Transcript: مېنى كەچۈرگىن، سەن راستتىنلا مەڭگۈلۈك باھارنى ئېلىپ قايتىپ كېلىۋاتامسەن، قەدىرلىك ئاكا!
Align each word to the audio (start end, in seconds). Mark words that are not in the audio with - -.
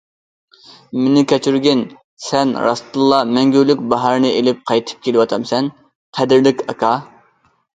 مېنى 1.01 1.21
كەچۈرگىن، 1.31 1.83
سەن 2.29 2.55
راستتىنلا 2.67 3.19
مەڭگۈلۈك 3.35 3.85
باھارنى 3.93 4.33
ئېلىپ 4.39 4.65
قايتىپ 4.73 5.05
كېلىۋاتامسەن، 5.09 5.71
قەدىرلىك 6.19 6.65
ئاكا! 6.67 6.95